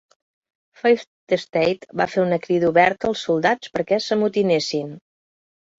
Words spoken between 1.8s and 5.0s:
va fer una crida oberta als soldats per que s'amotinessin.